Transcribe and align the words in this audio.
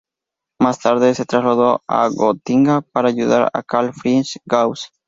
Más 0.59 0.79
tarde 0.79 1.13
se 1.13 1.25
trasladó 1.25 1.83
a 1.87 2.07
Gotinga 2.09 2.81
para 2.81 3.09
ayudar 3.09 3.51
a 3.53 3.61
Carl 3.61 3.93
Friedrich 3.93 4.39
Gauss. 4.45 4.91